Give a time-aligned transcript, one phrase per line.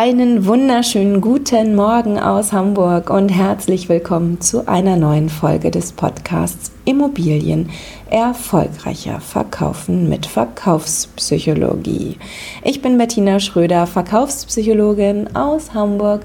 [0.00, 6.70] Einen wunderschönen guten Morgen aus Hamburg und herzlich willkommen zu einer neuen Folge des Podcasts
[6.84, 7.68] Immobilien
[8.08, 12.16] erfolgreicher verkaufen mit Verkaufspsychologie.
[12.62, 16.24] Ich bin Bettina Schröder, Verkaufspsychologin aus Hamburg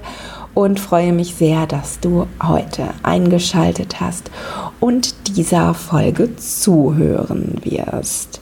[0.54, 4.30] und freue mich sehr, dass du heute eingeschaltet hast
[4.78, 8.40] und dieser Folge zuhören wirst.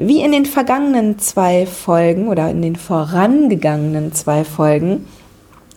[0.00, 5.06] Wie in den vergangenen zwei Folgen oder in den vorangegangenen zwei Folgen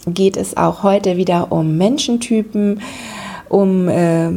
[0.06, 2.82] geht es auch heute wieder um Menschentypen,
[3.50, 4.30] um, äh,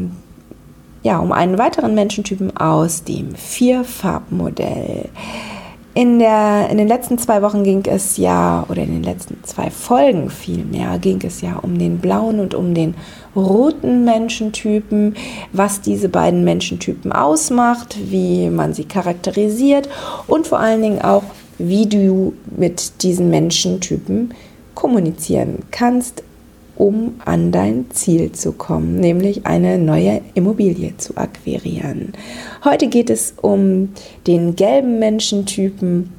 [1.02, 5.10] ja, um einen weiteren Menschentypen aus dem Vierfarbmodell.
[5.96, 9.70] In, der, in den letzten zwei Wochen ging es ja, oder in den letzten zwei
[9.70, 12.96] Folgen vielmehr, ging es ja um den blauen und um den
[13.36, 15.14] roten Menschentypen,
[15.52, 19.88] was diese beiden Menschentypen ausmacht, wie man sie charakterisiert
[20.26, 21.22] und vor allen Dingen auch,
[21.58, 24.34] wie du mit diesen Menschentypen
[24.74, 26.24] kommunizieren kannst,
[26.84, 32.12] um an dein Ziel zu kommen, nämlich eine neue Immobilie zu akquirieren.
[32.62, 33.94] Heute geht es um
[34.26, 36.12] den gelben Menschentypen.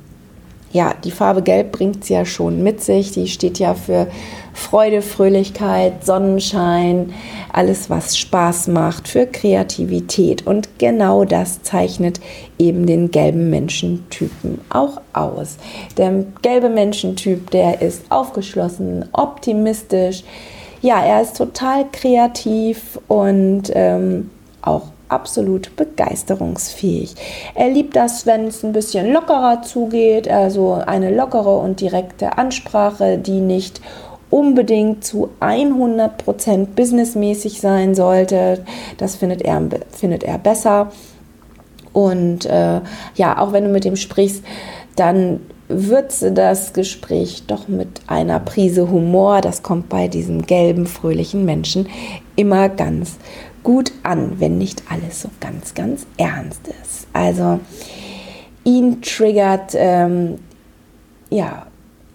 [0.71, 3.11] Ja, die Farbe Gelb bringt es ja schon mit sich.
[3.11, 4.07] Die steht ja für
[4.53, 7.13] Freude, Fröhlichkeit, Sonnenschein,
[7.53, 10.47] alles, was Spaß macht, für Kreativität.
[10.47, 12.19] Und genau das zeichnet
[12.57, 15.57] eben den gelben Menschentypen auch aus.
[15.97, 20.23] Der gelbe Menschentyp, der ist aufgeschlossen, optimistisch.
[20.85, 24.29] Ja, er ist total kreativ und ähm,
[24.61, 27.15] auch absolut begeisterungsfähig.
[27.55, 33.17] Er liebt das, wenn es ein bisschen lockerer zugeht, also eine lockere und direkte Ansprache,
[33.17, 33.81] die nicht
[34.29, 38.63] unbedingt zu 100% businessmäßig sein sollte.
[38.99, 40.91] Das findet er, findet er besser.
[41.93, 42.81] Und äh,
[43.15, 44.43] ja, auch wenn du mit ihm sprichst,
[44.95, 49.41] dann würze das Gespräch doch mit einer Prise Humor.
[49.41, 51.87] Das kommt bei diesem gelben, fröhlichen Menschen
[52.35, 53.15] immer ganz
[53.63, 57.07] gut an, wenn nicht alles so ganz, ganz ernst ist.
[57.13, 57.59] Also
[58.63, 60.35] ihn triggert ähm,
[61.29, 61.65] ja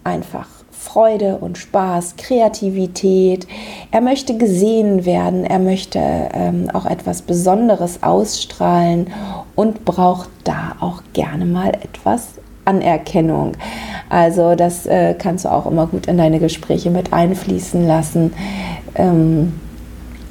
[0.04, 3.46] einfach Freude und Spaß, Kreativität.
[3.90, 9.08] Er möchte gesehen werden, er möchte ähm, auch etwas Besonderes ausstrahlen
[9.54, 12.28] und braucht da auch gerne mal etwas
[12.64, 13.52] Anerkennung.
[14.08, 18.34] Also das äh, kannst du auch immer gut in deine Gespräche mit einfließen lassen.
[18.94, 19.54] Ähm,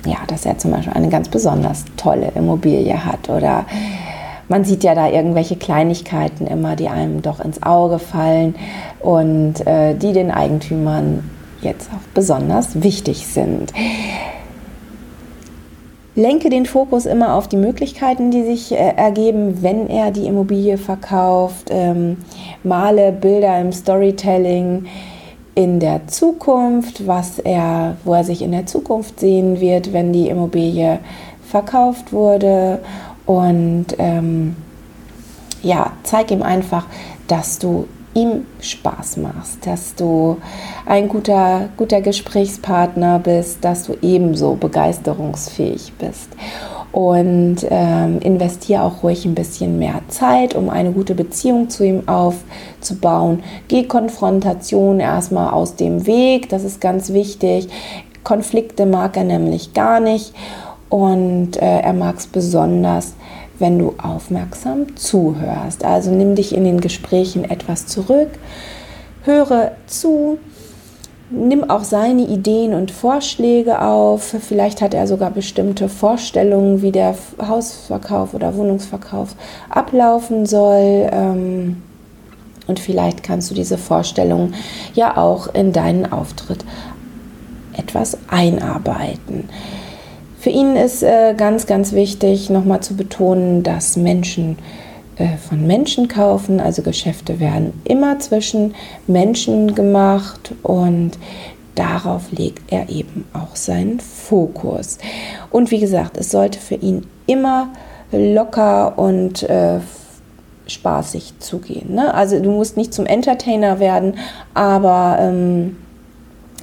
[0.06, 3.66] ja, dass er zum Beispiel eine ganz besonders tolle Immobilie hat oder
[4.48, 8.56] man sieht ja da irgendwelche Kleinigkeiten immer, die einem doch ins Auge fallen
[9.00, 11.30] und äh, die den Eigentümern
[11.62, 13.74] jetzt auch besonders wichtig sind.
[16.20, 20.78] Lenke den Fokus immer auf die Möglichkeiten, die sich äh, ergeben, wenn er die Immobilie
[20.78, 21.70] verkauft.
[21.70, 22.18] Ähm,
[22.62, 24.86] male Bilder im Storytelling
[25.56, 30.28] in der Zukunft, was er, wo er sich in der Zukunft sehen wird, wenn die
[30.28, 31.00] Immobilie
[31.48, 32.80] verkauft wurde
[33.26, 34.58] und ähm,
[35.64, 36.86] ja, zeig ihm einfach,
[37.28, 40.38] dass du ihm Spaß machst, dass du
[40.86, 46.30] ein guter, guter Gesprächspartner bist, dass du ebenso begeisterungsfähig bist.
[46.92, 52.08] Und ähm, investiere auch ruhig ein bisschen mehr Zeit, um eine gute Beziehung zu ihm
[52.08, 53.44] aufzubauen.
[53.68, 57.70] Geh Konfrontation erstmal aus dem Weg, das ist ganz wichtig.
[58.24, 60.34] Konflikte mag er nämlich gar nicht
[60.90, 63.14] und äh, er mag es besonders,
[63.60, 65.84] wenn du aufmerksam zuhörst.
[65.86, 68.30] Also nimm dich in den Gesprächen etwas zurück,
[69.24, 70.38] höre zu,
[71.30, 74.36] nimm auch seine Ideen und Vorschläge auf.
[74.40, 79.36] Vielleicht hat er sogar bestimmte Vorstellungen, wie der Hausverkauf oder Wohnungsverkauf
[79.70, 81.10] ablaufen soll.
[81.12, 81.78] Ähm,
[82.68, 84.54] und vielleicht kannst du diese Vorstellungen
[84.94, 86.64] ja auch in deinen Auftritt
[87.76, 89.50] etwas einarbeiten.
[90.40, 94.58] Für ihn ist äh, ganz, ganz wichtig, nochmal zu betonen, dass Menschen
[95.18, 98.74] äh, von Menschen kaufen, also Geschäfte werden immer zwischen
[99.06, 101.12] Menschen gemacht und
[101.76, 104.98] darauf legt er eben auch seinen Fokus.
[105.52, 107.68] Und wie gesagt, es sollte für ihn immer
[108.14, 109.80] locker und äh,
[110.68, 111.96] spaßig zugehen.
[111.96, 112.14] Ne?
[112.14, 114.18] Also du musst nicht zum Entertainer werden,
[114.54, 115.76] aber ähm,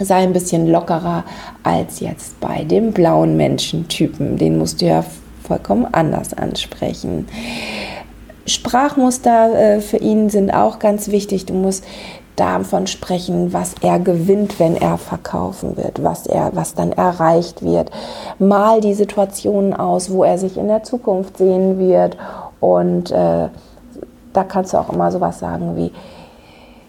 [0.00, 1.24] sei ein bisschen lockerer
[1.62, 4.36] als jetzt bei dem blauen Menschentypen.
[4.36, 5.04] Den musst du ja
[5.42, 7.28] vollkommen anders ansprechen.
[8.46, 11.46] Sprachmuster äh, für ihn sind auch ganz wichtig.
[11.46, 11.84] Du musst
[12.36, 17.90] davon sprechen, was er gewinnt, wenn er verkaufen wird, was er, was dann erreicht wird.
[18.38, 22.16] Mal die Situationen aus, wo er sich in der Zukunft sehen wird.
[22.60, 23.48] Und äh,
[24.32, 25.92] da kannst du auch immer sowas sagen wie,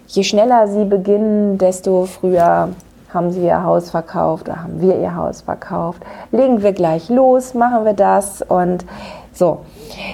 [0.07, 2.69] je schneller sie beginnen, desto früher
[3.18, 6.04] haben sie ihr Haus verkauft oder haben wir ihr Haus verkauft.
[6.31, 8.86] Legen wir gleich los, machen wir das und
[9.34, 9.62] so.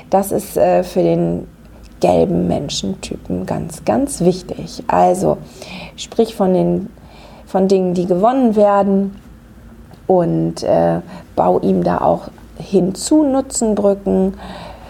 [0.10, 1.48] Das ist äh, für den
[2.00, 4.84] gelben Menschentypen ganz, ganz wichtig.
[4.88, 5.38] Also
[5.98, 6.90] sprich von den
[7.46, 9.20] von Dingen, die gewonnen werden
[10.08, 11.02] und äh,
[11.36, 14.34] bau ihm da auch hinzu Nutzenbrücken,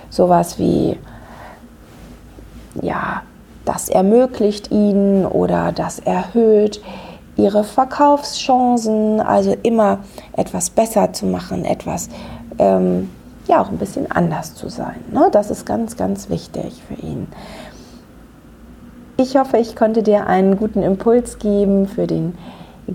[0.10, 0.98] sowas wie
[2.82, 3.24] ja,
[3.66, 6.82] das ermöglicht ihnen oder das erhöht
[7.36, 10.00] ihre Verkaufschancen, also immer
[10.34, 12.10] etwas besser zu machen, etwas
[12.60, 13.10] ähm,
[13.48, 14.96] ja auch ein bisschen anders zu sein.
[15.12, 15.30] Ne?
[15.32, 17.28] Das ist ganz, ganz wichtig für ihn.
[19.18, 22.36] Ich hoffe, ich konnte dir einen guten Impuls geben für den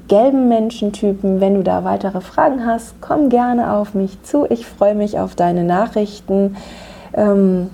[0.08, 1.40] gelben Menschentypen.
[1.40, 4.46] Wenn du da weitere Fragen hast, komm gerne auf mich zu.
[4.50, 6.56] Ich freue mich auf deine Nachrichten.
[7.14, 7.70] Ähm,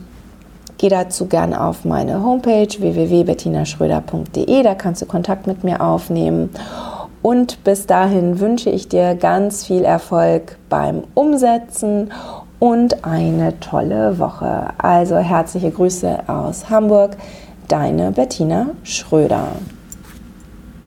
[0.85, 4.63] geh dazu gerne auf meine Homepage www.bettinaschröder.de.
[4.63, 6.51] Da kannst du Kontakt mit mir aufnehmen.
[7.23, 12.13] Und bis dahin wünsche ich dir ganz viel Erfolg beim Umsetzen
[12.59, 14.75] und eine tolle Woche.
[14.77, 17.17] Also herzliche Grüße aus Hamburg,
[17.69, 19.53] deine Bettina Schröder.